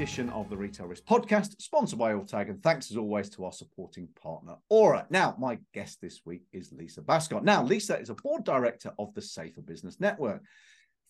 [0.00, 3.52] edition of the Retail Risk Podcast, sponsored by Alltag, and thanks as always to our
[3.52, 5.04] supporting partner, Auror.
[5.10, 7.42] Now, my guest this week is Lisa Baskott.
[7.42, 10.42] Now, Lisa is a board director of the Safer Business Network,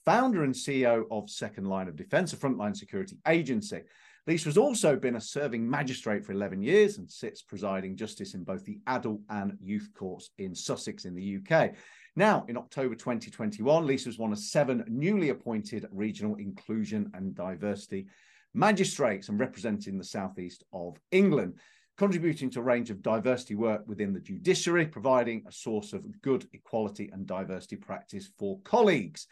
[0.05, 3.83] founder and CEO of Second Line of Defence, a frontline security agency.
[4.27, 8.43] Lisa has also been a serving magistrate for 11 years and sits presiding justice in
[8.43, 11.75] both the adult and youth courts in Sussex in the UK.
[12.17, 18.09] Now, in October 2021, Lisa was one of seven newly appointed regional inclusion and diversity
[18.55, 21.55] magistrates and representing the southeast of England,
[21.97, 26.47] contributing to a range of diversity work within the judiciary, providing a source of good
[26.53, 29.27] equality and diversity practice for colleagues.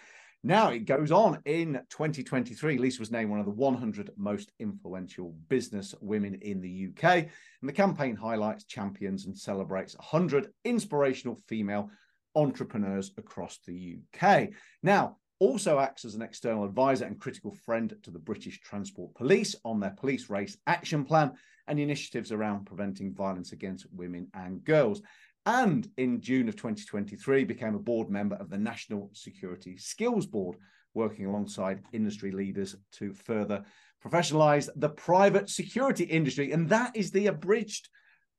[0.44, 2.78] Now it goes on in 2023.
[2.78, 7.04] Lisa was named one of the 100 most influential business women in the UK.
[7.04, 11.90] And the campaign highlights, champions, and celebrates 100 inspirational female
[12.36, 14.50] entrepreneurs across the UK.
[14.82, 19.54] Now, also acts as an external advisor and critical friend to the British Transport Police
[19.64, 21.32] on their police race action plan
[21.66, 25.02] and initiatives around preventing violence against women and girls.
[25.46, 30.56] And in June of 2023, became a board member of the National Security Skills Board,
[30.94, 33.64] working alongside industry leaders to further
[34.04, 36.52] professionalize the private security industry.
[36.52, 37.88] And that is the abridged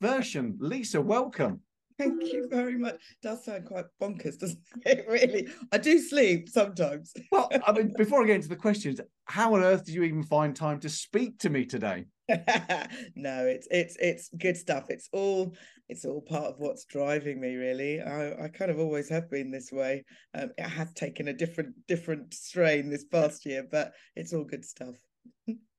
[0.01, 0.57] version.
[0.59, 1.61] Lisa, welcome.
[1.99, 2.95] Thank you very much.
[3.21, 5.05] Does sound quite bonkers, doesn't it?
[5.07, 7.13] Really, I do sleep sometimes.
[7.29, 10.23] well, I mean, before I get into the questions, how on earth did you even
[10.23, 12.05] find time to speak to me today?
[12.29, 14.85] no, it's it's it's good stuff.
[14.89, 15.55] It's all
[15.89, 17.55] it's all part of what's driving me.
[17.55, 20.05] Really, I, I kind of always have been this way.
[20.33, 24.63] Um, it has taken a different different strain this past year, but it's all good
[24.63, 24.95] stuff.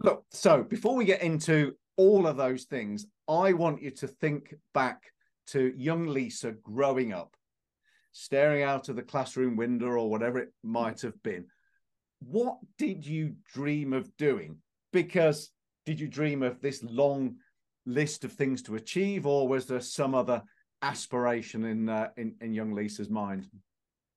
[0.02, 4.54] Look, so before we get into all of those things, I want you to think
[4.74, 5.04] back
[5.48, 7.36] to young Lisa growing up,
[8.12, 11.46] staring out of the classroom window or whatever it might have been,
[12.20, 14.56] what did you dream of doing?
[14.92, 15.50] Because
[15.86, 17.36] did you dream of this long
[17.86, 20.42] list of things to achieve, or was there some other
[20.82, 23.48] aspiration in uh, in, in young Lisa's mind?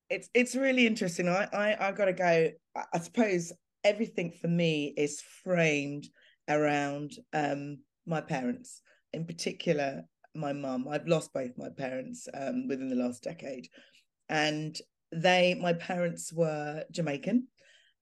[0.09, 1.29] It's it's really interesting.
[1.29, 2.49] I I I got to go.
[2.75, 3.53] I suppose
[3.83, 6.07] everything for me is framed
[6.49, 8.81] around um, my parents,
[9.13, 10.03] in particular
[10.35, 10.87] my mum.
[10.89, 13.67] I've lost both my parents um, within the last decade,
[14.29, 14.77] and
[15.11, 17.47] they, my parents were Jamaican,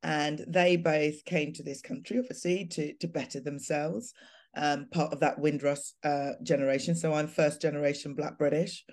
[0.03, 4.13] and they both came to this country, obviously, to to better themselves.
[4.55, 8.83] Um, part of that Windrush uh, generation, so I'm first generation Black British,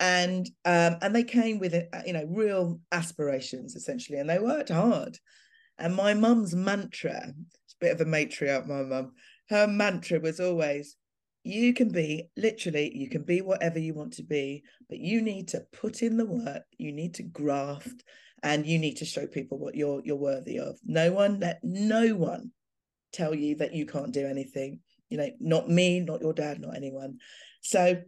[0.00, 4.70] and um, and they came with uh, you know real aspirations essentially, and they worked
[4.70, 5.18] hard.
[5.78, 7.32] And my mum's mantra,
[7.64, 9.12] it's a bit of a matriarch, my mum.
[9.48, 10.96] Her mantra was always,
[11.44, 15.48] you can be literally you can be whatever you want to be but you need
[15.48, 18.04] to put in the work you need to graft
[18.42, 20.78] and you need to show people what you're you're worthy of.
[20.84, 22.52] No one let no one
[23.12, 24.80] tell you that you can't do anything.
[25.08, 27.18] You know not me not your dad not anyone.
[27.62, 28.00] So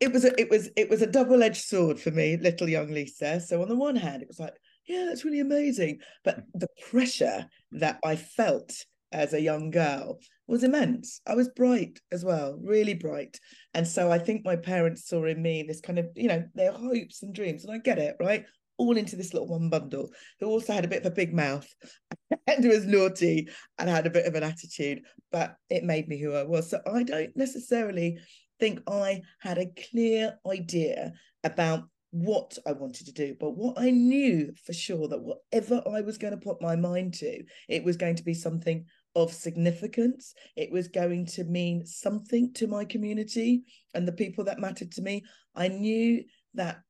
[0.00, 3.40] it was a, it was it was a double-edged sword for me little young lisa.
[3.40, 4.54] So on the one hand it was like
[4.86, 6.00] yeah that's really amazing.
[6.24, 8.72] But the pressure that i felt
[9.12, 11.20] as a young girl was immense.
[11.26, 13.38] I was bright as well, really bright.
[13.74, 16.72] And so I think my parents saw in me this kind of, you know, their
[16.72, 17.64] hopes and dreams.
[17.64, 18.44] And I get it, right?
[18.78, 20.10] All into this little one bundle,
[20.40, 21.66] who also had a bit of a big mouth
[22.46, 23.48] and was naughty
[23.78, 26.70] and had a bit of an attitude, but it made me who I was.
[26.70, 28.18] So I don't necessarily
[28.58, 31.12] think I had a clear idea
[31.44, 36.00] about what I wanted to do, but what I knew for sure that whatever I
[36.00, 40.34] was going to put my mind to, it was going to be something of significance.
[40.56, 43.62] It was going to mean something to my community
[43.94, 45.24] and the people that mattered to me.
[45.54, 46.24] I knew
[46.54, 46.80] that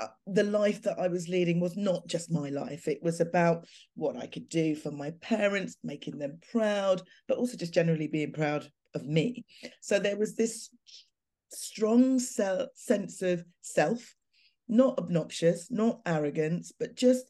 [0.00, 2.86] uh, the life that I was leading was not just my life.
[2.86, 7.56] It was about what I could do for my parents, making them proud, but also
[7.56, 9.44] just generally being proud of me.
[9.80, 10.70] So there was this
[11.50, 14.14] strong sense of self,
[14.68, 17.24] not obnoxious, not arrogance, but just,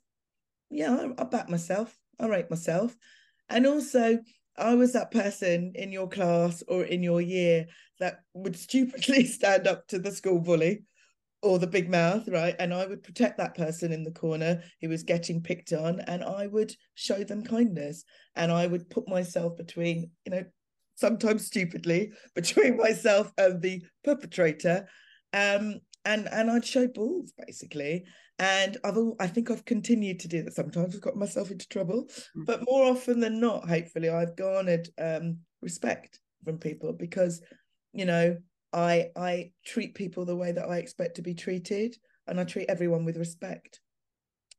[0.71, 1.97] yeah, I, I back myself.
[2.21, 2.97] I rate myself.
[3.49, 4.19] And also,
[4.57, 7.67] I was that person in your class or in your year
[8.01, 10.83] that would stupidly stand up to the school bully
[11.43, 12.57] or the big mouth, right?
[12.59, 16.25] And I would protect that person in the corner who was getting picked on, and
[16.25, 18.05] I would show them kindness.
[18.35, 20.45] And I would put myself between, you know,
[20.97, 24.89] sometimes stupidly, between myself and the perpetrator.
[25.33, 28.05] Um, and and I'd show balls basically.
[28.39, 30.55] And I've all, I think I've continued to do that.
[30.55, 32.47] Sometimes I've got myself into trouble, mm.
[32.47, 37.43] but more often than not, hopefully, I've garnered um, respect from people because,
[37.93, 38.37] you know,
[38.73, 41.97] I I treat people the way that I expect to be treated,
[42.29, 43.81] and I treat everyone with respect.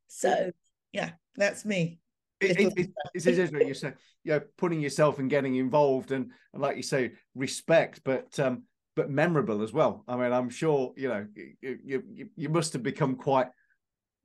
[0.07, 0.51] So,
[0.91, 1.99] yeah, that's me.
[2.41, 3.93] it, it, it, it's interesting you say
[4.23, 8.63] you know putting yourself and getting involved and, and like you say respect but um
[8.95, 11.25] but memorable as well i mean i'm sure you know
[11.61, 13.47] you you, you must have become quite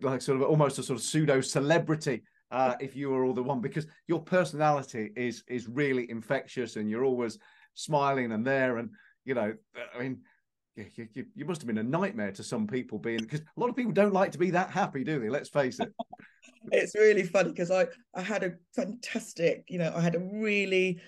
[0.01, 3.43] like sort of almost a sort of pseudo celebrity uh, if you were all the
[3.43, 7.39] one because your personality is is really infectious and you're always
[7.75, 8.91] smiling and there and
[9.25, 9.53] you know
[9.95, 10.19] i mean
[10.77, 13.71] you, you, you must have been a nightmare to some people being because a lot
[13.71, 15.29] of people don't like to be that happy do they?
[15.29, 15.93] Let's face it.
[16.73, 20.99] It's really funny because i i had a fantastic you know i had a really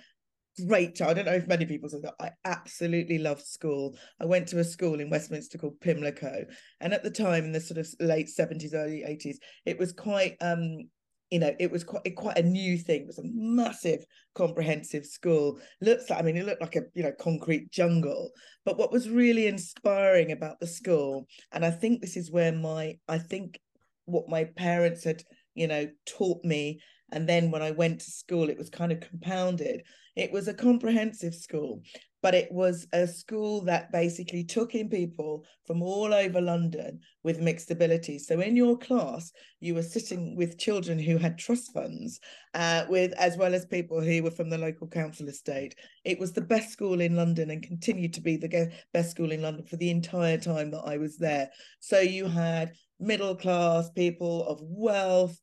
[0.61, 2.15] great I don't know if many people say that.
[2.21, 3.97] I absolutely loved school.
[4.21, 6.45] I went to a school in Westminster called Pimlico.
[6.81, 10.37] And at the time in the sort of late 70s, early 80s, it was quite
[10.41, 10.89] um
[11.31, 13.03] you know, it was quite quite a new thing.
[13.03, 14.05] It was a massive,
[14.35, 15.59] comprehensive school.
[15.81, 18.31] Looks like, I mean, it looked like a you know concrete jungle.
[18.65, 22.99] But what was really inspiring about the school, and I think this is where my,
[23.09, 23.59] I think
[24.05, 25.23] what my parents had,
[25.55, 26.81] you know, taught me,
[27.13, 29.83] and then when I went to school, it was kind of compounded.
[30.17, 31.83] It was a comprehensive school,
[32.23, 37.41] but it was a school that basically took in people from all over London with
[37.41, 38.27] mixed abilities.
[38.27, 39.31] So in your class,
[39.61, 42.19] you were sitting with children who had trust funds,
[42.55, 45.77] uh, with as well as people who were from the local council estate.
[46.05, 49.43] It was the best school in London and continued to be the best school in
[49.43, 51.51] London for the entire time that I was there.
[51.81, 55.39] So you had middle class people of wealth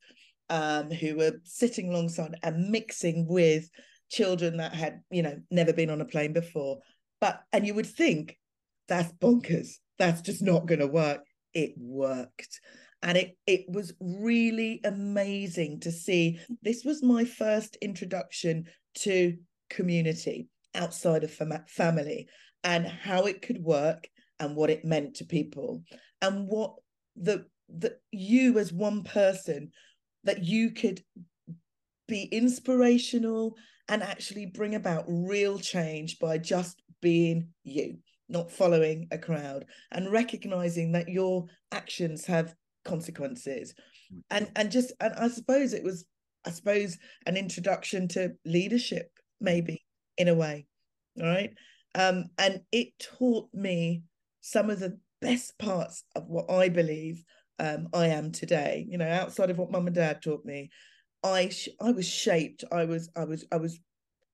[0.54, 3.68] um, who were sitting alongside and mixing with
[4.12, 6.78] children that had, you know, never been on a plane before.
[7.20, 8.38] But, and you would think
[8.88, 9.70] that's bonkers.
[9.98, 11.22] That's just not going to work.
[11.56, 12.60] It worked.
[13.02, 16.40] And it, it was really amazing to see.
[16.62, 18.66] This was my first introduction
[19.00, 19.36] to
[19.72, 22.28] community outside of fam- family
[22.64, 24.08] and how it could work
[24.40, 25.82] and what it meant to people
[26.22, 26.76] and what
[27.16, 29.72] the that you as one person
[30.24, 31.02] that you could
[32.08, 33.56] be inspirational
[33.90, 37.98] and actually bring about real change by just being you,
[38.30, 42.56] not following a crowd, and recognizing that your actions have
[42.86, 43.74] consequences.
[44.30, 46.06] And and just and I suppose it was,
[46.46, 49.10] I suppose, an introduction to leadership,
[49.42, 49.84] maybe
[50.18, 50.68] in a way.
[51.20, 51.52] All right.
[51.96, 54.04] Um, and it taught me
[54.42, 57.24] some of the best parts of what I believe
[57.60, 58.86] um, I am today.
[58.90, 60.70] You know, outside of what mum and dad taught me,
[61.24, 62.64] I sh- I was shaped.
[62.72, 63.80] I was I was I was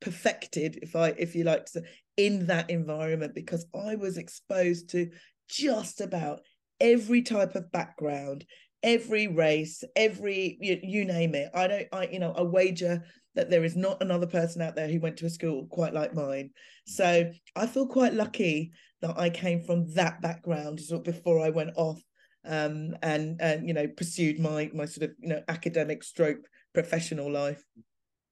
[0.01, 1.83] perfected, if I if you like to,
[2.17, 5.09] in that environment because I was exposed to
[5.49, 6.41] just about
[6.79, 8.45] every type of background,
[8.83, 11.49] every race, every you, you name it.
[11.53, 13.03] I don't I you know I wager
[13.35, 16.13] that there is not another person out there who went to a school quite like
[16.13, 16.51] mine.
[16.87, 18.71] So I feel quite lucky
[19.01, 22.01] that I came from that background sort of before I went off
[22.45, 27.31] um, and and you know pursued my my sort of you know academic stroke professional
[27.31, 27.63] life.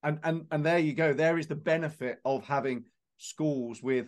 [0.04, 1.14] And and and there you go.
[1.14, 2.86] There is the benefit of having
[3.18, 4.08] schools with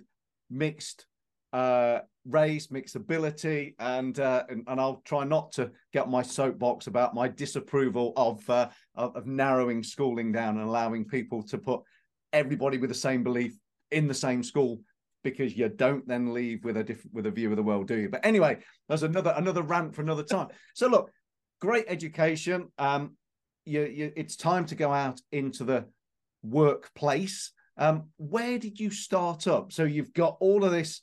[0.49, 1.05] mixed
[1.53, 6.87] uh, race, mixed ability, and, uh, and, and I'll try not to get my soapbox
[6.87, 11.81] about my disapproval of, uh, of, of narrowing schooling down and allowing people to put
[12.33, 13.57] everybody with the same belief
[13.91, 14.79] in the same school
[15.23, 17.97] because you don't then leave with a different with a view of the world, do
[17.97, 18.09] you?
[18.09, 20.47] But anyway, there's another another rant for another time.
[20.73, 21.11] So look,
[21.59, 22.71] great education.
[22.77, 23.15] Um,
[23.65, 25.85] you, you, it's time to go out into the
[26.43, 27.51] workplace.
[27.77, 29.71] Um, where did you start up?
[29.71, 31.01] So you've got all of this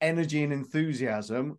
[0.00, 1.58] energy and enthusiasm.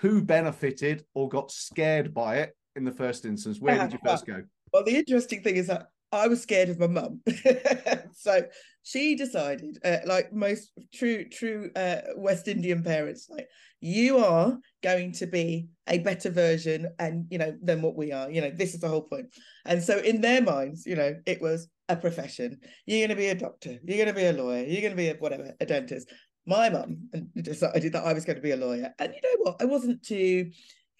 [0.00, 3.60] Who benefited or got scared by it in the first instance?
[3.60, 4.42] Where did you first go?
[4.72, 7.22] Well, the interesting thing is that I was scared of my mum.
[8.16, 8.42] so
[8.82, 13.48] she decided, uh, like most true true uh, West Indian parents, like
[13.80, 18.30] you are going to be a better version and you know than what we are.
[18.30, 19.26] You know, this is the whole point.
[19.64, 22.60] And so in their minds, you know, it was a profession.
[22.86, 23.78] You're going to be a doctor.
[23.84, 24.64] You're going to be a lawyer.
[24.64, 26.12] You're going to be a whatever, a dentist.
[26.46, 28.92] My mum decided that I was going to be a lawyer.
[28.98, 29.56] And you know what?
[29.60, 30.52] I wasn't too, you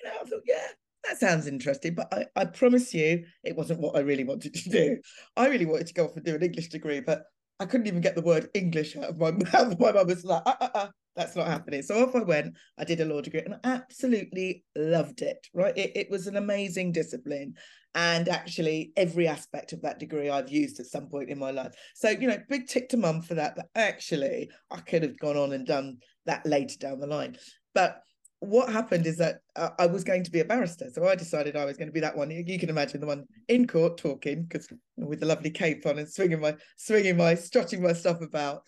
[0.04, 0.66] know, I thought, yeah,
[1.04, 4.68] that sounds interesting, but I, I promise you it wasn't what I really wanted to
[4.68, 4.98] do.
[5.36, 7.24] I really wanted to go off and do an English degree, but
[7.58, 9.78] I couldn't even get the word English out of my mouth.
[9.78, 11.82] My mum was like, uh, uh, uh, that's not happening.
[11.82, 12.56] So off I went.
[12.78, 15.46] I did a law degree and I absolutely loved it.
[15.52, 15.76] Right.
[15.76, 17.54] It, it was an amazing discipline.
[17.94, 21.72] And actually, every aspect of that degree I've used at some point in my life.
[21.96, 23.56] So, you know, big tick to mum for that.
[23.56, 27.36] But actually, I could have gone on and done that later down the line.
[27.74, 28.00] But
[28.40, 31.56] what happened is that uh, I was going to be a barrister, so I decided
[31.56, 32.30] I was going to be that one.
[32.30, 36.10] You, can imagine the one in court talking because with the lovely cape on and
[36.10, 38.62] swinging my, swinging my, strutting my stuff about.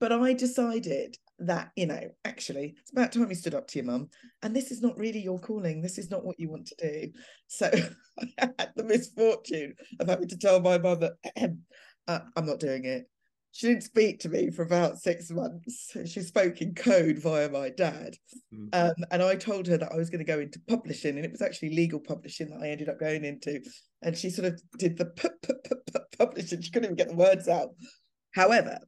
[0.00, 3.86] But I decided that you know actually it's about time you stood up to your
[3.86, 4.08] mum
[4.42, 7.10] and this is not really your calling this is not what you want to do
[7.46, 7.70] so
[8.38, 11.12] i had the misfortune of having to tell my mother
[12.08, 13.08] uh, i'm not doing it
[13.52, 15.96] she didn't speak to me for about six months.
[16.06, 18.16] She spoke in code via my dad.
[18.54, 18.68] Mm.
[18.72, 21.30] um, and i told her that i was going to go into publishing and it
[21.30, 23.60] was actually legal publishing that i ended up going into.
[24.02, 25.06] And she sort of did the
[26.18, 26.62] publishing.
[26.62, 27.70] She couldn't even get the words out.
[28.34, 28.78] However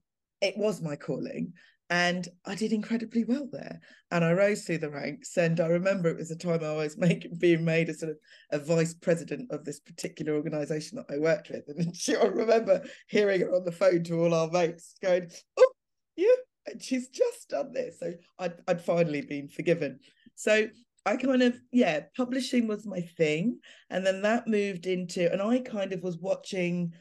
[0.43, 1.53] it was my calling
[1.93, 3.79] and I did incredibly well there.
[4.11, 5.37] And I rose through the ranks.
[5.37, 8.17] And I remember it was a time I was making being made a sort of
[8.51, 11.65] a vice president of this particular organization that I worked with.
[11.69, 15.73] And she, I remember hearing her on the phone to all our mates going, Oh,
[16.17, 16.35] you
[16.67, 17.99] and she's just done this.
[18.01, 19.99] So I'd, I'd finally been forgiven.
[20.35, 20.69] So
[21.05, 23.59] I kind of, yeah, publishing was my thing.
[23.91, 26.95] And then that moved into, and I kind of was watching,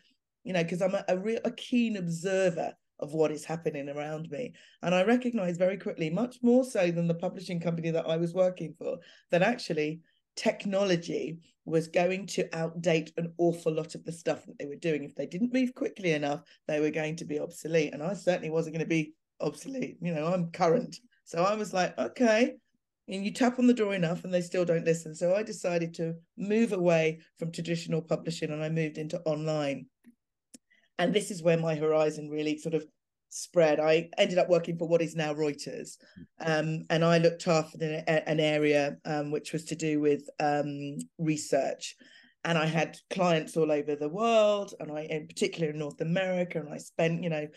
[0.43, 4.29] you know, because I'm a, a real a keen observer of what is happening around
[4.29, 4.53] me.
[4.81, 8.33] And I recognized very quickly, much more so than the publishing company that I was
[8.33, 8.97] working for,
[9.31, 10.01] that actually
[10.35, 15.03] technology was going to outdate an awful lot of the stuff that they were doing.
[15.03, 17.93] If they didn't move quickly enough, they were going to be obsolete.
[17.93, 19.97] And I certainly wasn't going to be obsolete.
[20.01, 20.97] You know, I'm current.
[21.25, 22.55] So I was like, okay.
[23.07, 25.13] And you tap on the door enough and they still don't listen.
[25.13, 29.85] So I decided to move away from traditional publishing and I moved into online
[31.01, 32.85] and this is where my horizon really sort of
[33.29, 33.79] spread.
[33.79, 35.97] I ended up working for what is now Reuters,
[36.39, 40.97] um, and I looked after an, an area um, which was to do with um,
[41.17, 41.95] research.
[42.43, 46.59] And I had clients all over the world, and I, in particular, in North America.
[46.59, 47.47] And I spent, you know,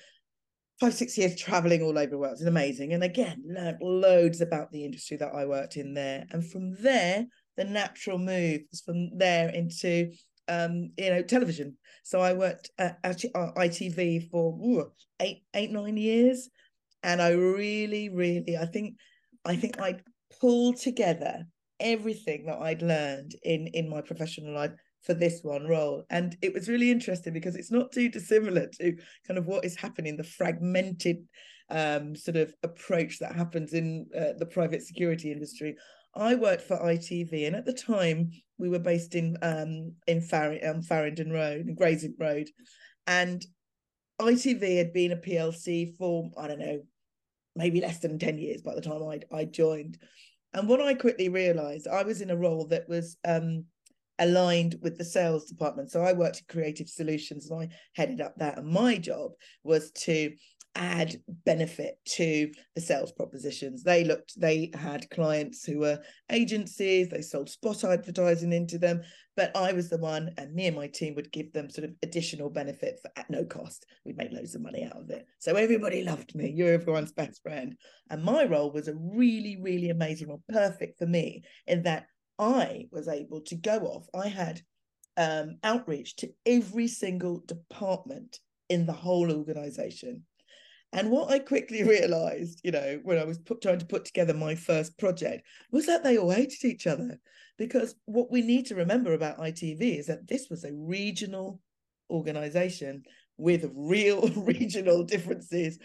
[0.80, 2.34] five six years traveling all over the world.
[2.34, 6.24] It's amazing, and again, learned loads about the industry that I worked in there.
[6.30, 7.26] And from there,
[7.58, 10.12] the natural move was from there into
[10.48, 11.76] um, you know, television.
[12.02, 16.48] So I worked at, ITV for ooh, eight, eight, nine years,
[17.02, 18.96] and I really, really, I think,
[19.44, 20.00] I think I
[20.40, 21.44] pulled together
[21.80, 24.72] everything that I'd learned in in my professional life
[25.02, 26.04] for this one role.
[26.10, 28.96] And it was really interesting because it's not too dissimilar to
[29.26, 31.18] kind of what is happening the fragmented
[31.70, 35.76] um, sort of approach that happens in uh, the private security industry
[36.16, 40.58] I worked for ITV, and at the time we were based in um in Far-
[40.64, 42.48] um, Farringdon Road, and Gray's Inn Road,
[43.06, 43.44] and
[44.20, 46.82] ITV had been a PLC for I don't know,
[47.56, 49.98] maybe less than ten years by the time I I joined,
[50.52, 53.64] and what I quickly realised, I was in a role that was um
[54.18, 55.90] aligned with the sales department.
[55.90, 58.58] So I worked in creative solutions and I headed up that.
[58.58, 59.32] And my job
[59.64, 60.32] was to
[60.74, 63.82] add benefit to the sales propositions.
[63.82, 66.00] They looked, they had clients who were
[66.30, 69.02] agencies, they sold spot advertising into them,
[69.36, 71.94] but I was the one, and me and my team would give them sort of
[72.02, 73.86] additional benefit for at no cost.
[74.04, 75.26] We'd make loads of money out of it.
[75.38, 76.52] So everybody loved me.
[76.54, 77.76] You're everyone's best friend.
[78.10, 82.06] And my role was a really, really amazing role, perfect for me in that
[82.38, 84.06] I was able to go off.
[84.14, 84.60] I had
[85.16, 90.22] um, outreach to every single department in the whole organization
[90.94, 94.32] and what I quickly realized, you know, when I was put, trying to put together
[94.32, 97.18] my first project, was that they all hated each other.
[97.58, 101.60] Because what we need to remember about ITV is that this was a regional
[102.10, 103.02] organization
[103.36, 105.78] with real regional differences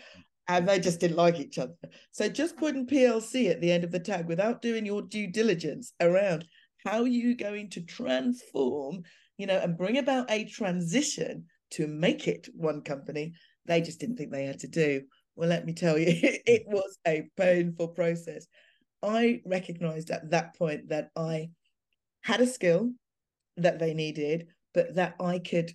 [0.48, 1.76] and they just didn't like each other.
[2.12, 5.94] So just putting PLC at the end of the tag without doing your due diligence
[6.00, 6.46] around
[6.86, 9.04] how you going to transform,
[9.38, 13.34] you know, and bring about a transition to make it one company
[13.66, 15.04] they just didn't think they had to do.
[15.36, 18.48] Well, let me tell you, it was a painful process.
[19.02, 21.50] I recognized at that point that I
[22.22, 22.92] had a skill
[23.58, 25.72] that they needed, but that I could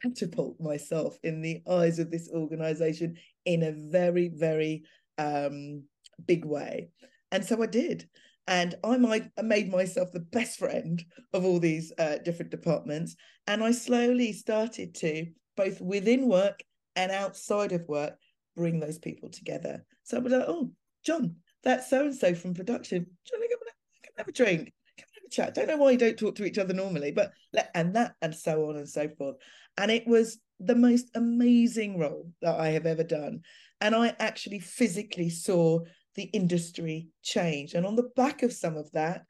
[0.00, 4.84] catapult myself in the eyes of this organization in a very, very
[5.18, 5.84] um,
[6.26, 6.90] big way.
[7.30, 8.08] And so I did.
[8.48, 13.14] And I might I made myself the best friend of all these uh, different departments.
[13.46, 16.60] And I slowly started to, both within work
[16.96, 18.14] and outside of work
[18.56, 19.84] bring those people together.
[20.04, 20.70] So I was like, oh,
[21.04, 23.06] John, that's so and so from production.
[23.24, 25.54] John, come have a drink, come have a chat.
[25.54, 27.32] Don't know why you don't talk to each other normally, but
[27.74, 29.36] and that and so on and so forth.
[29.78, 33.40] And it was the most amazing role that I have ever done.
[33.80, 35.80] And I actually physically saw
[36.14, 37.74] the industry change.
[37.74, 39.24] And on the back of some of that,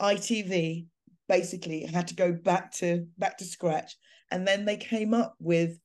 [0.00, 0.86] ITV
[1.28, 3.96] basically had to go back to back to scratch.
[4.30, 5.78] And then they came up with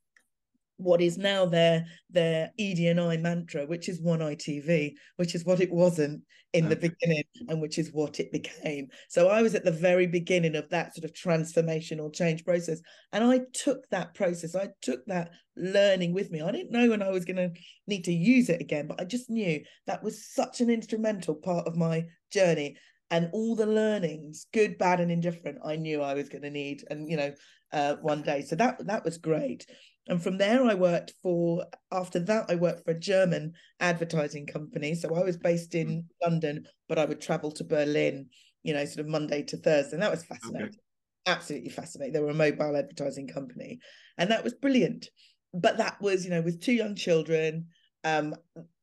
[0.77, 5.71] what is now their their ED&I mantra, which is one ITV, which is what it
[5.71, 6.23] wasn't
[6.55, 8.87] in the beginning and which is what it became.
[9.09, 12.79] So I was at the very beginning of that sort of transformational change process.
[13.11, 16.41] And I took that process, I took that learning with me.
[16.41, 17.51] I didn't know when I was going to
[17.87, 21.67] need to use it again, but I just knew that was such an instrumental part
[21.67, 22.77] of my journey.
[23.11, 26.83] And all the learnings, good, bad, and indifferent, I knew I was going to need,
[26.89, 27.33] and you know,
[27.71, 28.41] uh, one day.
[28.41, 29.67] So that that was great.
[30.07, 34.93] And from there, I worked for, after that, I worked for a German advertising company.
[34.93, 36.03] So I was based in mm.
[36.23, 38.27] London, but I would travel to Berlin,
[38.63, 39.93] you know, sort of Monday to Thursday.
[39.93, 40.67] And that was fascinating.
[40.67, 40.77] Okay.
[41.25, 42.13] Absolutely fascinating.
[42.13, 43.79] They were a mobile advertising company.
[44.17, 45.09] And that was brilliant.
[45.53, 47.67] But that was, you know, with two young children,
[48.03, 48.35] um,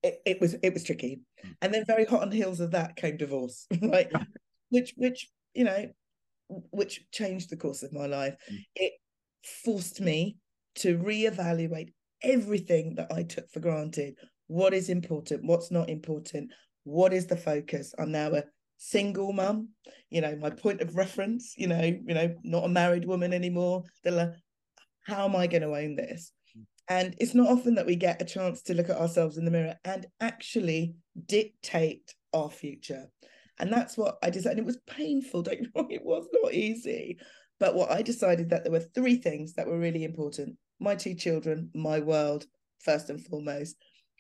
[0.02, 1.20] it, it was it was tricky.
[1.44, 1.56] Mm.
[1.62, 4.10] And then very hot on the heels of that came divorce, right?
[4.70, 5.88] which which, you know,
[6.48, 8.34] which changed the course of my life.
[8.50, 8.58] Mm.
[8.74, 8.92] It
[9.64, 10.38] forced me
[10.76, 14.14] to reevaluate everything that I took for granted.
[14.46, 15.44] What is important?
[15.44, 16.50] What's not important?
[16.84, 17.94] What is the focus?
[17.98, 18.44] I'm now a
[18.76, 19.68] single mum.
[20.10, 21.54] You know, my point of reference.
[21.56, 23.84] You know, you know, not a married woman anymore.
[25.06, 26.32] How am I going to own this?
[26.56, 26.64] Mm.
[26.88, 29.50] And it's not often that we get a chance to look at ourselves in the
[29.50, 30.94] mirror and actually
[31.26, 33.06] dictate our future.
[33.58, 34.58] And that's what I decided.
[34.58, 35.86] It was painful, don't you know?
[35.90, 37.18] It was not easy.
[37.62, 41.14] But what I decided that there were three things that were really important my two
[41.14, 42.45] children, my world,
[42.81, 43.76] first and foremost.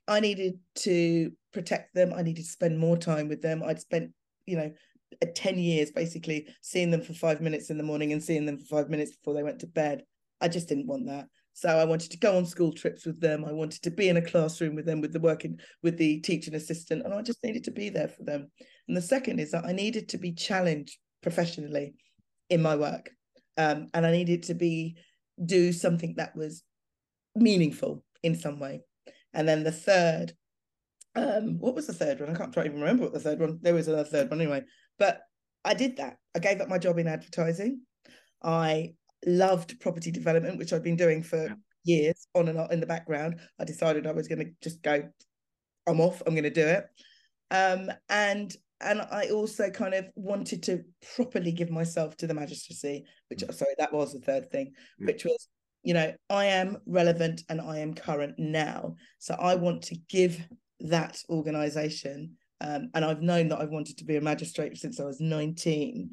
[0.06, 2.12] I needed to protect them.
[2.14, 3.64] I needed to spend more time with them.
[3.64, 4.12] I'd spent,
[4.46, 4.72] you know,
[5.20, 8.58] uh, 10 years basically seeing them for five minutes in the morning and seeing them
[8.58, 10.04] for five minutes before they went to bed.
[10.40, 11.26] I just didn't want that.
[11.52, 13.44] So I wanted to go on school trips with them.
[13.44, 16.54] I wanted to be in a classroom with them with the working with the teaching
[16.54, 17.04] assistant.
[17.04, 18.52] And I just needed to be there for them.
[18.86, 21.94] And the second is that I needed to be challenged professionally
[22.48, 23.10] in my work
[23.56, 24.96] um, and I needed to be
[25.44, 26.62] do something that was
[27.34, 28.82] meaningful in some way.
[29.34, 30.32] And then the third,
[31.14, 32.30] um, what was the third one?
[32.30, 33.58] I can't try even remember what the third one.
[33.62, 34.62] There was a third one anyway.
[34.98, 35.22] But
[35.64, 36.18] I did that.
[36.34, 37.80] I gave up my job in advertising.
[38.42, 38.94] I
[39.26, 41.54] loved property development, which I'd been doing for yeah.
[41.84, 43.40] years on and on in the background.
[43.58, 45.08] I decided I was going to just go,
[45.86, 46.86] I'm off, I'm going to do it.
[47.50, 50.82] Um, and and I also kind of wanted to
[51.14, 53.54] properly give myself to the magistracy, which mm.
[53.54, 55.06] sorry, that was the third thing, mm.
[55.06, 55.48] which was,
[55.82, 58.96] you know, I am relevant and I am current now.
[59.18, 60.46] So I want to give
[60.80, 65.04] that organization, um, and I've known that I've wanted to be a magistrate since I
[65.04, 66.10] was 19.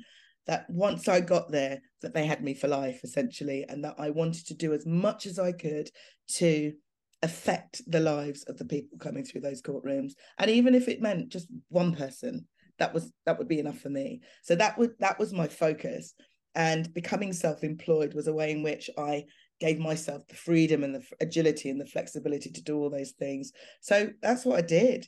[0.47, 4.10] That once I got there, that they had me for life essentially, and that I
[4.10, 5.89] wanted to do as much as I could
[6.36, 6.73] to
[7.21, 11.27] affect the lives of the people coming through those courtrooms and even if it meant
[11.27, 12.47] just one person
[12.80, 14.22] that was that would be enough for me.
[14.44, 16.13] So that would that was my focus.
[16.56, 19.26] And becoming self-employed was a way in which i
[19.60, 23.52] gave myself the freedom and the agility and the flexibility to do all those things.
[23.82, 25.08] So that's what i did.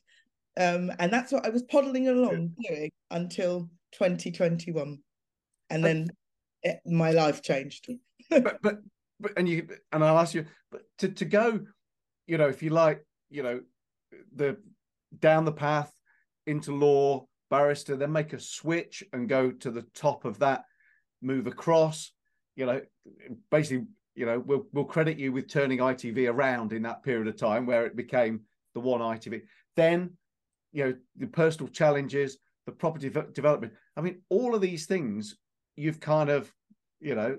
[0.59, 4.99] Um, and that's what i was poddling along doing until 2021
[5.69, 6.09] and then
[6.63, 7.87] it, my life changed.
[8.29, 8.77] But, but
[9.21, 11.59] but and you and i'll ask you but to, to go
[12.27, 13.61] you know if you like you know
[14.35, 14.57] the
[15.19, 15.91] down the path
[16.47, 20.63] into law barrister, then make a switch and go to the top of that,
[21.21, 22.11] move across.
[22.55, 22.81] You know,
[23.51, 23.85] basically,
[24.15, 27.67] you know, we'll we'll credit you with turning ITV around in that period of time
[27.67, 28.41] where it became
[28.73, 29.41] the one ITV.
[29.75, 30.11] Then,
[30.71, 33.73] you know, the personal challenges, the property development.
[33.95, 35.35] I mean, all of these things
[35.75, 36.51] you've kind of,
[36.99, 37.37] you know,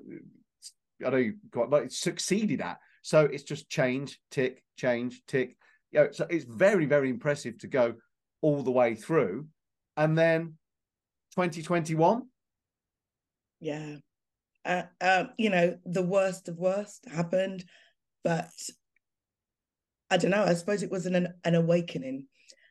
[1.04, 2.78] I know you got like succeeded at.
[3.02, 5.56] So it's just change, tick, change, tick.
[5.90, 7.94] You know, so it's very, very impressive to go
[8.40, 9.46] all the way through
[9.96, 10.54] and then
[11.34, 12.22] 2021
[13.62, 13.96] yeah.
[14.64, 17.64] Uh, uh, you know the worst of worst happened
[18.22, 18.50] but
[20.08, 22.26] i don't know i suppose it was an an awakening.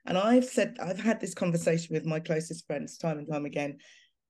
[0.06, 3.78] And i've said i've had this conversation with my closest friends time and time again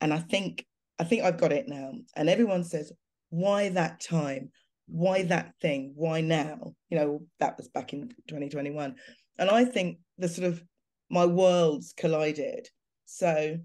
[0.01, 0.65] and i think
[0.97, 1.91] i think i've got it now.
[2.15, 2.91] And everyone says
[3.29, 4.49] why that time?
[4.87, 5.93] Why that thing?
[5.95, 6.73] Why now?
[6.89, 8.95] You know that was back in 2021
[9.37, 10.63] and i think the sort of
[11.09, 12.67] my worlds collided
[13.11, 13.57] so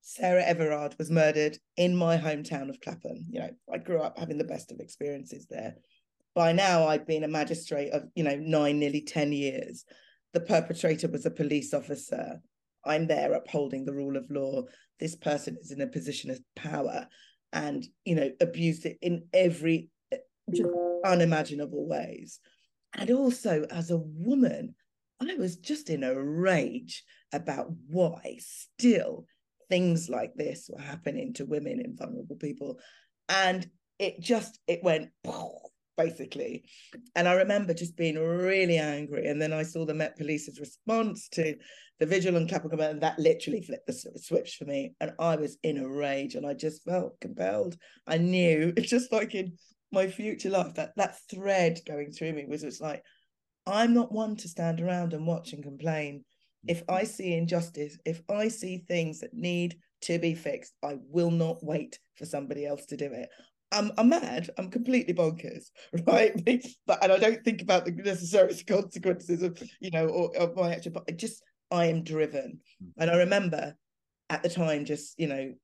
[0.00, 3.26] Sarah Everard was murdered in my hometown of Clapham.
[3.30, 5.74] You know, I grew up having the best of experiences there.
[6.34, 9.84] By now, I'd been a magistrate of, you know, nine, nearly 10 years.
[10.32, 12.40] The perpetrator was a police officer.
[12.82, 14.62] I'm there upholding the rule of law.
[14.98, 17.06] This person is in a position of power
[17.52, 19.90] and, you know, abused it in every
[21.04, 22.40] unimaginable ways.
[22.94, 24.74] And also, as a woman,
[25.20, 29.26] I was just in a rage about why still
[29.68, 32.78] things like this were happening to women and vulnerable people.
[33.28, 35.10] And it just, it went
[35.96, 36.64] basically.
[37.14, 39.28] And I remember just being really angry.
[39.28, 41.56] And then I saw the Met Police's response to
[41.98, 44.94] the vigil and Clapham Common, and that literally flipped the switch for me.
[45.00, 47.76] And I was in a rage and I just felt compelled.
[48.06, 49.52] I knew it's just like in
[49.92, 53.02] my future life, that that thread going through me was just like,
[53.70, 56.24] I'm not one to stand around and watch and complain.
[56.66, 57.10] If I mm-hmm.
[57.10, 61.98] see injustice, if I see things that need to be fixed, I will not wait
[62.16, 63.28] for somebody else to do it.
[63.72, 64.50] I'm, I'm mad.
[64.58, 65.70] I'm completely bonkers,
[66.06, 66.34] right?
[66.86, 70.74] but and I don't think about the necessary consequences of you know or, of my
[70.74, 70.92] action.
[70.92, 73.00] But I just I am driven, mm-hmm.
[73.00, 73.74] and I remember
[74.28, 75.54] at the time just you know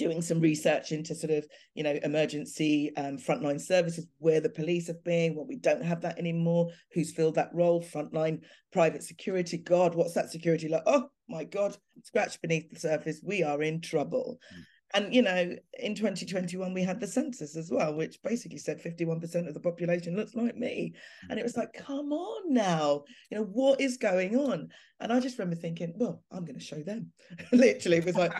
[0.00, 4.86] doing some research into sort of you know emergency um, frontline services where the police
[4.86, 8.40] have been well we don't have that anymore who's filled that role frontline
[8.72, 10.82] private security god what's that security like?
[10.86, 14.38] Oh my god scratch beneath the surface we are in trouble.
[14.52, 18.82] Mm and you know in 2021 we had the census as well which basically said
[18.82, 20.94] 51% of the population looks like me.
[21.28, 21.84] And it was like mm-hmm.
[21.84, 23.04] come on now.
[23.30, 24.68] You know what is going on?
[25.00, 27.12] And i just remember thinking well i'm going to show them.
[27.52, 28.32] Literally it was like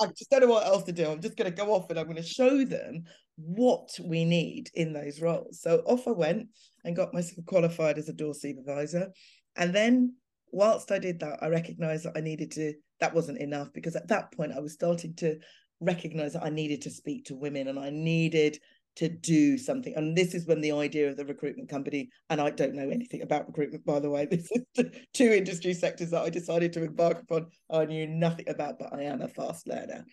[0.00, 1.08] I, just don't know what else to do.
[1.08, 3.04] I'm just going to go off and i'm going to show them
[3.36, 5.60] what we need in those roles.
[5.60, 6.48] So off i went
[6.84, 9.08] and got myself qualified as a door supervisor.
[9.56, 10.14] And then
[10.50, 14.08] whilst i did that i recognized that i needed to that wasn't enough because at
[14.08, 15.38] that point i was starting to
[15.80, 18.58] recognized that I needed to speak to women and I needed
[18.98, 19.94] to do something.
[19.94, 23.22] And this is when the idea of the recruitment company, and I don't know anything
[23.22, 24.26] about recruitment, by the way.
[24.30, 27.46] This is the two industry sectors that I decided to embark upon.
[27.70, 30.04] I knew nothing about, but I am a fast learner.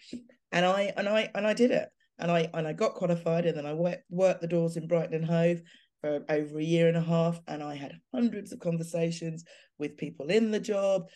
[0.52, 1.90] And I and I and I did it.
[2.20, 5.16] And I and I got qualified and then I worked, worked the doors in Brighton
[5.16, 5.62] and Hove
[6.02, 7.40] for over a year and a half.
[7.48, 9.44] And I had hundreds of conversations
[9.80, 11.10] with people in the job,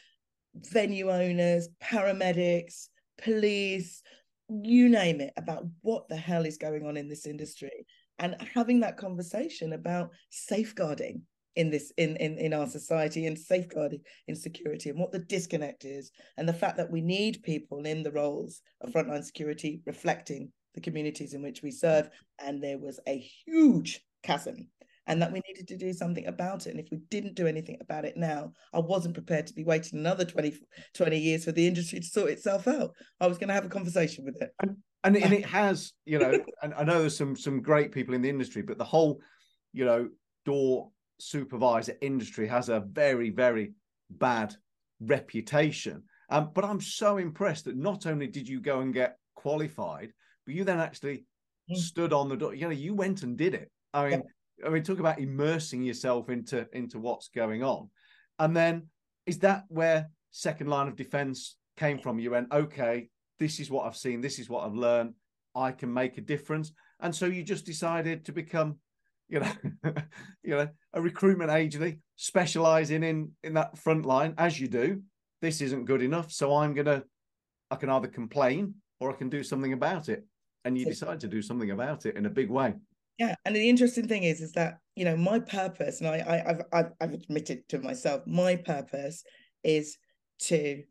[0.55, 2.87] venue owners, paramedics,
[3.21, 4.01] police,
[4.49, 7.85] you name it about what the hell is going on in this industry
[8.17, 11.21] and having that conversation about safeguarding
[11.55, 15.83] in this in, in in our society and safeguarding in security and what the disconnect
[15.83, 20.51] is and the fact that we need people in the roles of frontline security reflecting
[20.75, 22.09] the communities in which we serve.
[22.39, 24.67] And there was a huge chasm
[25.09, 26.69] and that we needed to do something about it.
[26.69, 29.97] And if we didn't do anything about it now, I wasn't prepared to be waiting
[29.97, 30.53] another 20,
[30.93, 32.91] 20 years for the industry to sort itself out.
[33.19, 34.51] I was going to have a conversation with it.
[34.61, 38.13] And, and, and it has, you know, and I know there's some some great people
[38.13, 39.19] in the industry, but the whole,
[39.73, 40.09] you know,
[40.45, 43.73] door supervisor industry has a very, very
[44.11, 44.55] bad
[45.01, 46.03] reputation.
[46.29, 50.11] Um, but I'm so impressed that not only did you go and get qualified,
[50.45, 51.25] but you then actually
[51.69, 51.77] mm.
[51.77, 52.53] stood on the door.
[52.53, 53.71] You know, you went and did it.
[53.91, 54.23] I mean,
[54.65, 57.89] I mean, talk about immersing yourself into into what's going on,
[58.37, 58.87] and then
[59.25, 62.19] is that where second line of defense came from?
[62.19, 65.13] You went, okay, this is what I've seen, this is what I've learned.
[65.55, 68.77] I can make a difference, and so you just decided to become,
[69.27, 69.51] you know,
[70.43, 75.01] you know, a recruitment agency specializing in in that front line as you do.
[75.41, 77.03] This isn't good enough, so I'm gonna,
[77.71, 80.25] I can either complain or I can do something about it,
[80.65, 82.75] and you decide to do something about it in a big way
[83.19, 86.47] yeah and the interesting thing is is that you know my purpose and I, I
[86.47, 89.23] have I've, I've admitted to myself my purpose
[89.63, 89.97] is
[90.43, 90.83] to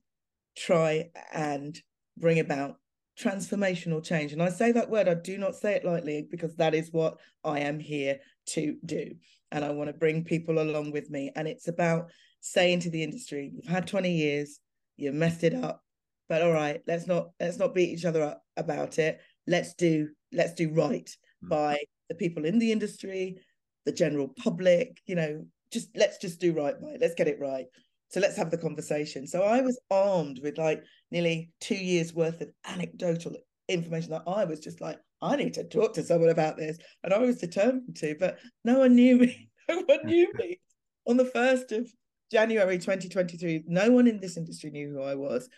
[0.56, 1.78] try and
[2.16, 2.76] bring about
[3.18, 4.32] transformational change.
[4.32, 7.18] And i say that word i do not say it lightly because that is what
[7.44, 9.14] i am here to do.
[9.50, 11.32] And i want to bring people along with me.
[11.34, 12.10] And it's about
[12.40, 14.60] saying to the industry you've had 20 years
[14.96, 15.82] you've messed it up
[16.28, 19.20] but all right let's not let's not beat each other up about it.
[19.46, 21.10] Let's do let's do right
[21.44, 21.48] mm.
[21.48, 23.36] by the people in the industry,
[23.84, 27.00] the general public, you know, just let's just do right by it.
[27.00, 27.66] Let's get it right.
[28.10, 29.26] So let's have the conversation.
[29.26, 33.36] So I was armed with like nearly two years worth of anecdotal
[33.68, 36.78] information that I was just like, I need to talk to someone about this.
[37.04, 39.50] And I was determined to, but no one knew me.
[39.70, 40.58] No one knew me.
[41.06, 41.92] On the 1st of
[42.32, 45.50] January 2023, no one in this industry knew who I was.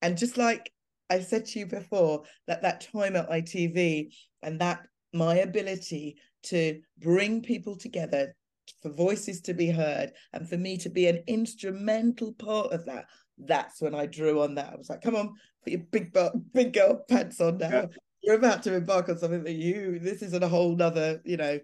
[0.00, 0.72] And just like
[1.10, 6.80] I said to you before, that that time at ITV and that my ability to
[6.98, 8.34] bring people together
[8.82, 13.06] for voices to be heard and for me to be an instrumental part of that
[13.38, 16.32] that's when i drew on that i was like come on put your big butt,
[16.52, 17.86] big girl pants on now yeah.
[18.22, 21.58] you're about to embark on something that you this isn't a whole nother you know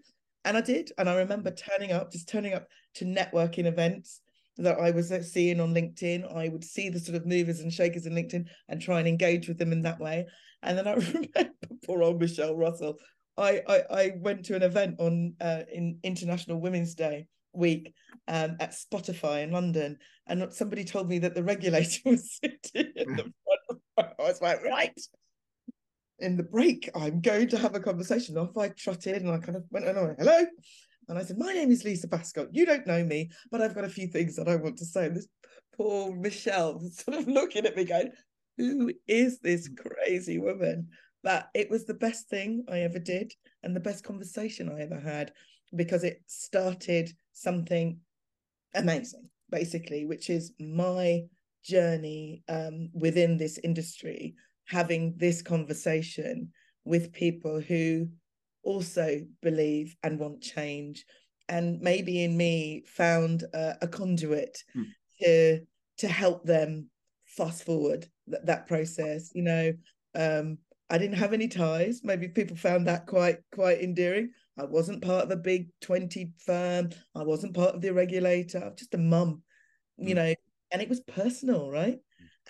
[0.44, 1.56] and i did and i remember mm.
[1.56, 4.20] turning up just turning up to networking events
[4.56, 6.32] that I was uh, seeing on LinkedIn.
[6.34, 9.48] I would see the sort of movers and shakers in LinkedIn and try and engage
[9.48, 10.26] with them in that way.
[10.62, 11.50] And then I remember
[11.84, 12.98] poor old Michelle Russell
[13.36, 17.94] I, I, I went to an event on uh, in International Women's Day week
[18.28, 23.16] um, at Spotify in London, and somebody told me that the regulator was sitting in
[23.16, 23.32] the
[23.96, 24.12] front.
[24.18, 24.98] I was like, right,
[26.18, 28.38] in the break, I'm going to have a conversation.
[28.38, 30.44] Off I trotted and I kind of went, oh, hello.
[31.08, 32.48] And I said, My name is Lisa Baskott.
[32.52, 35.06] You don't know me, but I've got a few things that I want to say.
[35.06, 35.28] And this
[35.76, 38.10] poor Michelle sort of looking at me going,
[38.56, 40.88] Who is this crazy woman?
[41.24, 43.32] But it was the best thing I ever did
[43.62, 45.32] and the best conversation I ever had
[45.74, 47.98] because it started something
[48.74, 51.22] amazing, basically, which is my
[51.64, 54.34] journey um, within this industry,
[54.66, 56.52] having this conversation
[56.84, 58.06] with people who
[58.62, 61.04] also believe and want change
[61.48, 64.84] and maybe in me found a, a conduit mm.
[65.20, 65.60] to
[65.98, 66.88] to help them
[67.26, 69.72] fast forward that, that process you know
[70.14, 70.58] um,
[70.90, 75.24] i didn't have any ties maybe people found that quite quite endearing i wasn't part
[75.24, 78.98] of a big 20 firm i wasn't part of the regulator i was just a
[78.98, 79.42] mum
[80.00, 80.08] mm.
[80.08, 80.34] you know
[80.70, 81.98] and it was personal right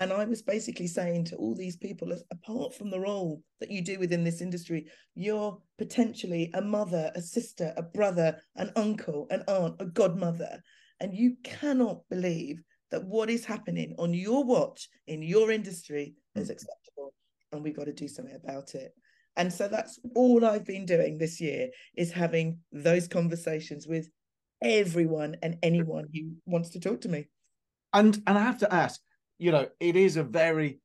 [0.00, 3.80] and I was basically saying to all these people, apart from the role that you
[3.80, 9.44] do within this industry, you're potentially a mother, a sister, a brother, an uncle, an
[9.46, 10.60] aunt, a godmother.
[11.00, 16.48] And you cannot believe that what is happening on your watch in your industry is
[16.48, 16.52] mm.
[16.52, 17.14] acceptable.
[17.54, 18.92] And we've got to do something about it.
[19.36, 24.08] And so that's all I've been doing this year is having those conversations with
[24.62, 27.28] everyone and anyone who wants to talk to me.
[27.92, 29.00] And and I have to ask,
[29.38, 30.80] you know, it is a very,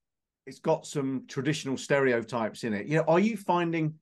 [0.48, 2.88] it's got some traditional stereotypes in it.
[2.88, 3.94] You know, are you finding,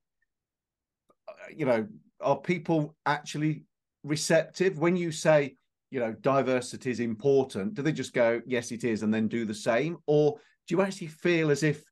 [1.27, 1.87] uh, you know,
[2.21, 3.65] are people actually
[4.03, 5.57] receptive when you say,
[5.91, 7.73] you know, diversity is important?
[7.73, 9.97] Do they just go, yes, it is, and then do the same?
[10.07, 11.83] Or do you actually feel as if,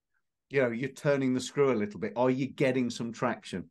[0.49, 2.13] you know, you're turning the screw a little bit?
[2.15, 3.69] Are you getting some traction?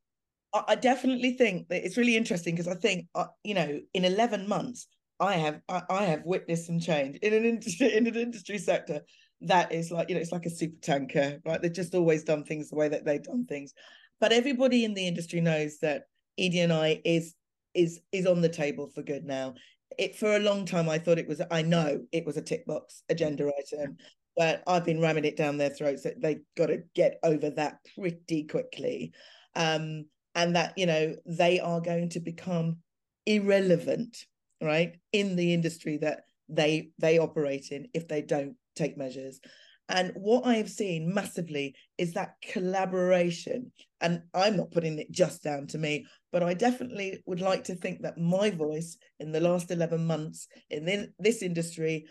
[0.69, 4.49] I definitely think that it's really interesting because I think, uh, you know, in 11
[4.49, 4.87] months,
[5.21, 9.01] I have I, I have witnessed some change in an industry in an industry sector
[9.43, 12.45] that is like you know it's like a super tanker right they've just always done
[12.45, 13.73] things the way that they've done things
[14.21, 16.05] but everybody in the industry knows that
[16.39, 17.35] ED&I is
[17.75, 19.55] is is on the table for good now
[19.99, 22.67] it for a long time I thought it was I know it was a tick
[22.67, 23.97] box agenda item
[24.37, 27.79] but I've been ramming it down their throats that they've got to get over that
[27.97, 29.13] pretty quickly.
[29.55, 32.79] Um and that you know they are going to become
[33.27, 34.17] irrelevant
[34.61, 39.41] right in the industry that they they operate in if they don't take measures.
[39.89, 43.73] And what i have seen massively is that collaboration.
[44.01, 47.75] And i'm not putting it just down to me but i definitely would like to
[47.75, 52.07] think that my voice in the last 11 months in this industry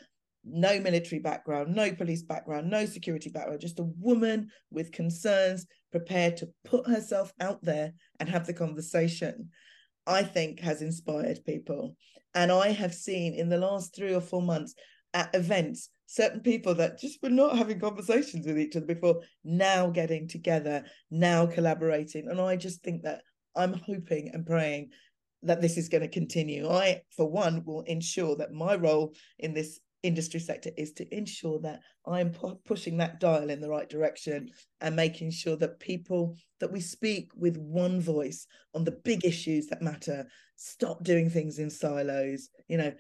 [0.45, 6.35] no military background no police background no security background just a woman with concerns prepared
[6.35, 9.49] to put herself out there and have the conversation
[10.05, 11.95] I think has inspired people.
[12.35, 14.73] And I have seen in the last three or four months
[15.13, 19.89] at events, certain people that just were not having conversations with each other before now
[19.89, 22.27] getting together, now collaborating.
[22.27, 23.21] And I just think that
[23.55, 24.89] I'm hoping and praying
[25.43, 26.69] that this is going to continue.
[26.69, 31.59] I, for one, will ensure that my role in this industry sector is to ensure
[31.61, 34.49] that I'm pu- pushing that dial in the right direction
[34.81, 39.67] and making sure that people that we speak with one voice on the big issues
[39.67, 40.27] that matter.
[40.55, 42.49] Stop doing things in silos.
[42.67, 42.93] You know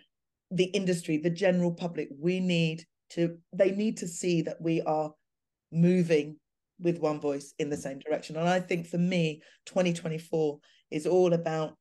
[0.51, 5.11] the industry the general public we need to they need to see that we are
[5.71, 6.37] moving
[6.79, 8.35] with one voice in the same direction.
[8.35, 10.59] And i think for me 2024
[10.91, 11.75] is all about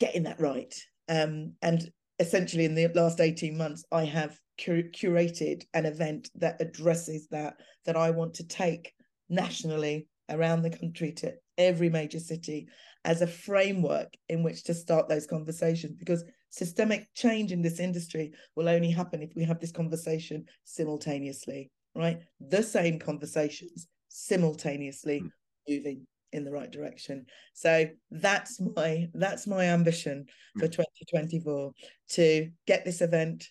[0.00, 0.74] getting that right.
[1.08, 1.90] Um, and
[2.22, 7.54] essentially in the last 18 months i have cur- curated an event that addresses that
[7.84, 8.92] that i want to take
[9.28, 12.66] nationally around the country to every major city
[13.04, 18.32] as a framework in which to start those conversations because systemic change in this industry
[18.56, 22.20] will only happen if we have this conversation simultaneously right?
[22.40, 25.30] The same conversations simultaneously mm.
[25.68, 27.26] moving in the right direction.
[27.54, 30.26] So that's my that's my ambition
[30.58, 30.68] for
[31.06, 31.72] 2024
[32.10, 33.48] to get this event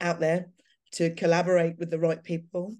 [0.00, 0.48] out there
[0.92, 2.74] to collaborate with the right people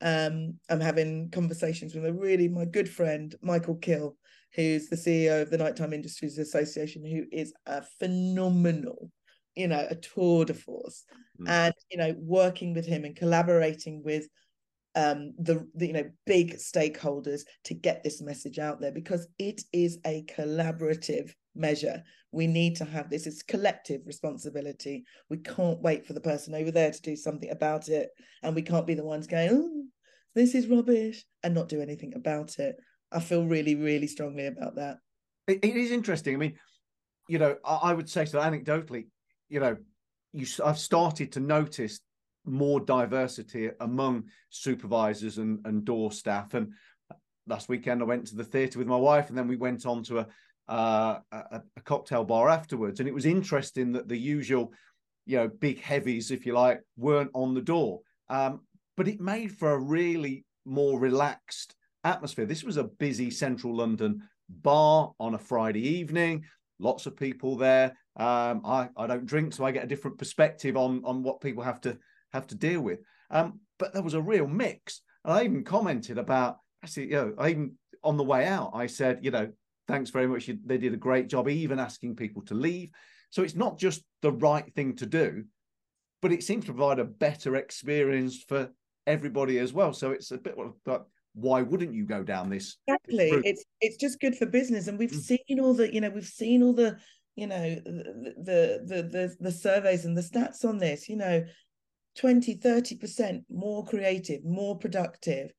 [0.00, 4.16] um, i'm having conversations with a really my good friend michael kill
[4.54, 9.10] who's the ceo of the nighttime industries association who is a phenomenal
[9.54, 11.04] you know a tour de force
[11.40, 11.48] mm.
[11.48, 14.26] and you know working with him and collaborating with
[14.94, 19.62] um, the, the you know big stakeholders to get this message out there because it
[19.72, 22.02] is a collaborative measure.
[22.32, 23.26] We need to have this.
[23.26, 25.04] It's collective responsibility.
[25.28, 28.08] We can't wait for the person over there to do something about it,
[28.42, 29.84] and we can't be the ones going, "Oh,
[30.34, 32.76] this is rubbish," and not do anything about it.
[33.12, 34.96] I feel really, really strongly about that.
[35.46, 36.34] it, it is interesting.
[36.34, 36.58] I mean,
[37.28, 39.08] you know, I, I would say so anecdotally.
[39.48, 39.76] You know,
[40.32, 42.00] you I've started to notice
[42.44, 46.54] more diversity among supervisors and, and door staff.
[46.54, 46.72] And
[47.46, 50.02] last weekend I went to the theatre with my wife, and then we went on
[50.04, 50.26] to a,
[50.72, 52.98] uh, a, a cocktail bar afterwards.
[52.98, 54.72] And it was interesting that the usual,
[55.26, 58.00] you know, big heavies, if you like, weren't on the door.
[58.30, 58.60] Um,
[58.96, 62.46] but it made for a really more relaxed atmosphere.
[62.46, 66.44] This was a busy central London bar on a Friday evening.
[66.78, 67.88] Lots of people there.
[68.16, 71.62] Um, I, I don't drink, so I get a different perspective on on what people
[71.62, 71.98] have to
[72.32, 73.00] have to deal with.
[73.30, 75.02] Um, but there was a real mix.
[75.24, 78.86] And I even commented about actually, you know, I even on the way out, I
[78.88, 79.52] said, you know,
[79.88, 80.50] thanks very much.
[80.64, 82.90] They did a great job, even asking people to leave.
[83.30, 85.44] So it's not just the right thing to do,
[86.20, 88.70] but it seems to provide a better experience for
[89.06, 89.92] everybody as well.
[89.92, 91.02] So it's a bit like
[91.34, 95.10] why wouldn't you go down this exactly it's it's just good for business and we've
[95.10, 95.20] mm.
[95.20, 96.96] seen all the you know we've seen all the
[97.36, 101.42] you know the, the the the the surveys and the stats on this you know
[102.18, 105.50] 20 30% more creative more productive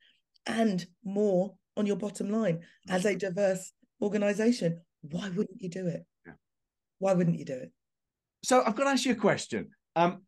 [0.45, 2.59] and more on your bottom line
[2.89, 3.71] as a diverse
[4.03, 6.33] organization why wouldn't you do it yeah.
[6.99, 7.71] why wouldn't you do it
[8.43, 10.21] so i've got to ask you a question um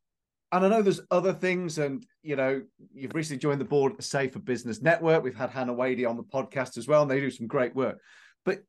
[0.51, 2.61] and I know there's other things, and you know,
[2.93, 5.21] you've recently joined the board of the Safer Business Network.
[5.21, 7.99] We've had Hannah Wadey on the podcast as well, and they do some great work.
[8.45, 8.59] But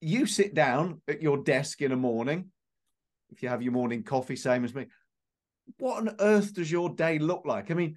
[0.00, 2.50] you sit down at your desk in a morning,
[3.30, 4.86] if you have your morning coffee, same as me.
[5.78, 7.70] What on earth does your day look like?
[7.70, 7.96] I mean,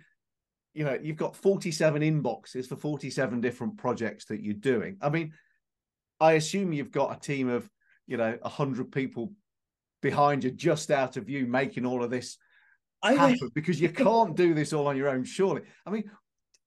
[0.73, 4.97] you know, you've got 47 inboxes for 47 different projects that you're doing.
[5.01, 5.33] I mean,
[6.23, 7.69] I assume you've got a team of,
[8.07, 9.33] you know, a 100 people
[10.01, 12.37] behind you just out of you making all of this
[13.03, 15.63] I happen because you can't do this all on your own, surely.
[15.85, 16.09] I mean,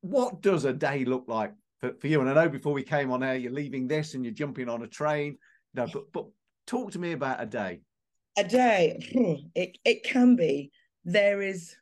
[0.03, 2.21] what does a day look like for, for you?
[2.21, 4.83] And I know before we came on air, you're leaving this and you're jumping on
[4.83, 5.39] a train.
[5.73, 6.27] No, but but
[6.67, 7.81] talk to me about a day.
[8.37, 8.99] A day,
[9.55, 10.71] it it can be.
[11.07, 11.75] There is.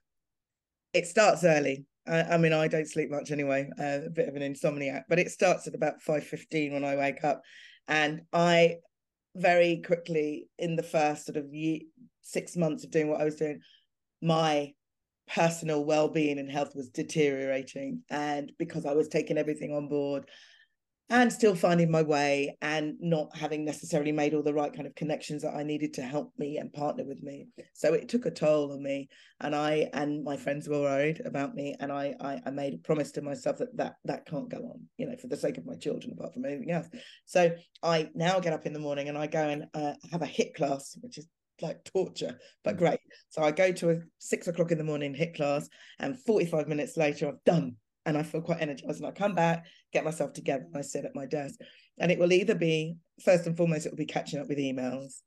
[0.92, 1.84] It starts early.
[2.06, 3.70] I, mean, I don't sleep much anyway.
[3.78, 6.96] Uh, a bit of an insomniac, but it starts at about five fifteen when I
[6.96, 7.42] wake up,
[7.88, 8.76] and I
[9.34, 11.80] very quickly in the first sort of year,
[12.22, 13.60] six months of doing what I was doing,
[14.22, 14.72] my
[15.26, 20.28] personal well-being and health was deteriorating and because i was taking everything on board
[21.10, 24.94] and still finding my way and not having necessarily made all the right kind of
[24.94, 28.30] connections that i needed to help me and partner with me so it took a
[28.30, 29.08] toll on me
[29.40, 32.78] and i and my friends were worried about me and i i, I made a
[32.78, 35.66] promise to myself that that that can't go on you know for the sake of
[35.66, 36.88] my children apart from anything else
[37.26, 40.26] so i now get up in the morning and i go and uh, have a
[40.26, 41.28] HIIT class which is
[41.62, 42.78] like torture, but mm.
[42.78, 43.00] great.
[43.28, 46.96] So I go to a six o'clock in the morning HIIT class, and 45 minutes
[46.96, 49.00] later, I've done and I feel quite energized.
[49.00, 51.58] And I come back, get myself together, and I sit at my desk.
[51.98, 55.20] And it will either be, first and foremost, it will be catching up with emails.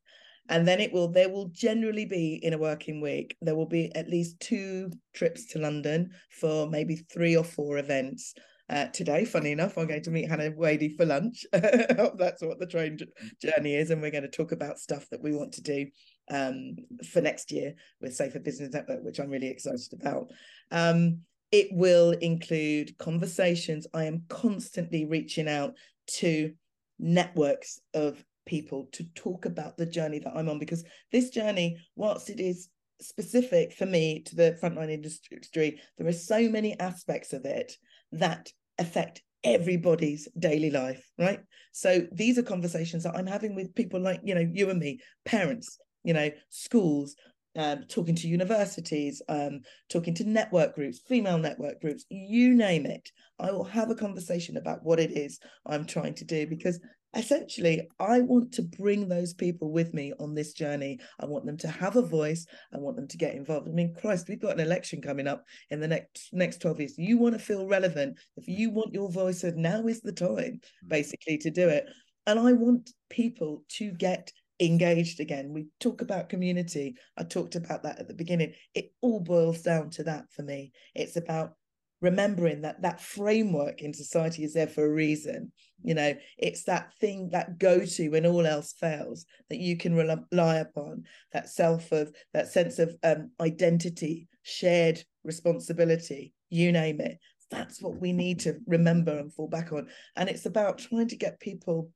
[0.50, 3.94] And then it will, there will generally be in a working week, there will be
[3.96, 8.34] at least two trips to London for maybe three or four events.
[8.70, 11.46] Uh, today, funny enough, I'm going to meet Hannah Wadey for lunch.
[11.52, 12.98] That's what the train
[13.42, 13.92] journey is.
[13.92, 15.88] And we're going to talk about stuff that we want to do
[16.30, 16.76] um,
[17.12, 20.32] for next year with Safer Business Network, which I'm really excited about.
[20.72, 23.88] Um, it will include conversations.
[23.94, 25.74] I am constantly reaching out
[26.08, 26.54] to
[27.00, 32.30] networks of people to talk about the journey that I'm on because this journey, whilst
[32.30, 37.46] it is specific for me to the frontline industry, there are so many aspects of
[37.46, 37.74] it
[38.14, 41.40] that affect everybody's daily life, right?
[41.72, 45.00] So these are conversations that I'm having with people like, you know, you and me,
[45.26, 47.16] parents, you know, schools,
[47.58, 53.10] um, talking to universities, um, talking to network groups, female network groups, you name it.
[53.40, 56.80] I will have a conversation about what it is I'm trying to do because
[57.16, 61.00] essentially I want to bring those people with me on this journey.
[61.20, 62.46] I want them to have a voice.
[62.74, 63.68] I want them to get involved.
[63.68, 66.98] I mean, Christ, we've got an election coming up in the next next 12 years.
[66.98, 68.18] You want to feel relevant.
[68.36, 70.88] If you want your voice heard, now is the time, hmm.
[70.88, 71.88] basically, to do it.
[72.28, 75.54] And I want people to get engaged again.
[75.54, 76.96] We talk about community.
[77.18, 78.54] I talked about that at the beginning.
[78.74, 80.72] It all boils down to that for me.
[80.96, 81.54] It's about
[82.02, 85.52] remembering that that framework in society is there for a reason.
[85.84, 89.96] You know, it's that thing that go to when all else fails that you can
[89.96, 91.04] rely upon.
[91.34, 96.34] That self of that sense of um, identity, shared responsibility.
[96.50, 97.20] You name it.
[97.50, 99.88] That's what we need to remember and fall back on.
[100.16, 101.92] And it's about trying to get people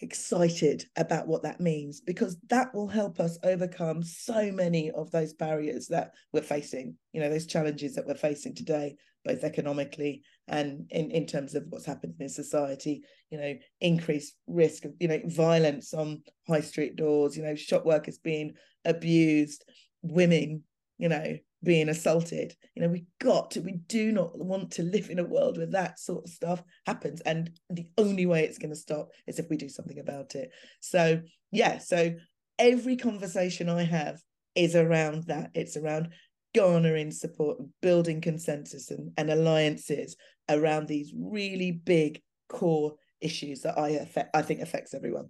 [0.00, 5.32] excited about what that means because that will help us overcome so many of those
[5.32, 8.94] barriers that we're facing you know those challenges that we're facing today
[9.24, 14.84] both economically and in, in terms of what's happening in society you know increased risk
[14.84, 18.52] of you know violence on high street doors you know shop workers being
[18.84, 19.64] abused
[20.02, 20.62] women
[20.98, 22.54] you know being assaulted.
[22.74, 25.66] You know, we got to, we do not want to live in a world where
[25.66, 27.20] that sort of stuff happens.
[27.22, 30.50] And the only way it's going to stop is if we do something about it.
[30.80, 32.14] So, yeah, so
[32.58, 34.20] every conversation I have
[34.54, 35.50] is around that.
[35.54, 36.12] It's around
[36.54, 40.16] garnering support, building consensus and, and alliances
[40.48, 45.28] around these really big core issues that I affect, I think affects everyone.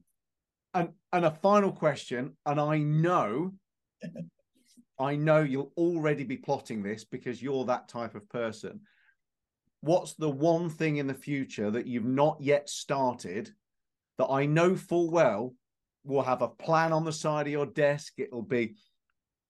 [0.74, 3.54] And and a final question, and I know
[4.98, 8.80] I know you'll already be plotting this because you're that type of person.
[9.80, 13.50] What's the one thing in the future that you've not yet started
[14.18, 15.54] that I know full well
[16.04, 18.14] will have a plan on the side of your desk?
[18.16, 18.76] It'll be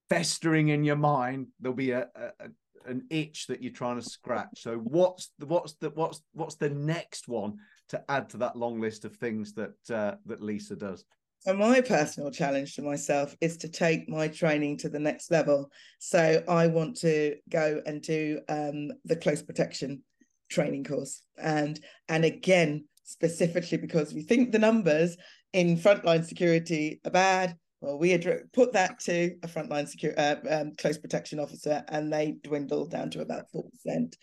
[0.08, 1.48] festering in your mind.
[1.60, 2.48] There'll be a, a,
[2.86, 4.62] an itch that you're trying to scratch.
[4.62, 7.58] So what's the what's the what's what's the next one
[7.90, 11.04] to add to that long list of things that uh, that Lisa does?
[11.46, 15.70] So my personal challenge to myself is to take my training to the next level.
[16.00, 20.02] So I want to go and do um, the close protection
[20.50, 21.78] training course, and
[22.08, 25.16] and again specifically because we think the numbers
[25.52, 27.56] in frontline security are bad.
[27.80, 28.18] Well, we
[28.52, 33.10] put that to a frontline secure uh, um, close protection officer, and they dwindled down
[33.10, 34.16] to about four percent.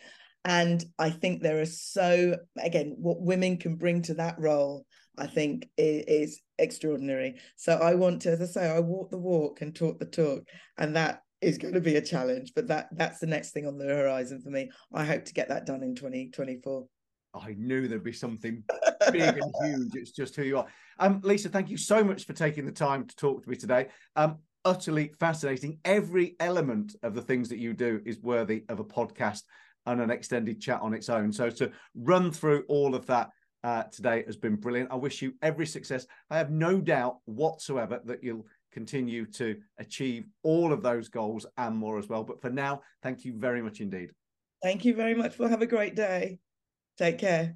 [0.43, 4.85] And I think there are so again what women can bring to that role
[5.17, 7.35] I think is, extraordinary.
[7.55, 10.43] So I want to, as I say, I walk the walk and talk the talk,
[10.77, 12.53] and that is going to be a challenge.
[12.55, 14.69] But that that's the next thing on the horizon for me.
[14.93, 16.85] I hope to get that done in 2024.
[17.35, 18.63] I knew there'd be something
[19.11, 19.95] big and huge.
[19.95, 20.67] It's just who you are.
[20.99, 23.87] Um, Lisa, thank you so much for taking the time to talk to me today.
[24.15, 25.79] Um, utterly fascinating.
[25.83, 29.41] Every element of the things that you do is worthy of a podcast
[29.85, 31.31] and an extended chat on its own.
[31.33, 33.29] So to run through all of that
[33.63, 34.91] uh, today has been brilliant.
[34.91, 36.05] I wish you every success.
[36.29, 41.75] I have no doubt whatsoever that you'll continue to achieve all of those goals and
[41.75, 42.23] more as well.
[42.23, 44.09] But for now, thank you very much indeed.
[44.61, 45.37] Thank you very much.
[45.37, 46.39] Well, have a great day.
[46.97, 47.55] Take care.